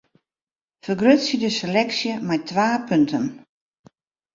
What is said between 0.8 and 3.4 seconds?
Fergrutsje de seleksje mei twa punten.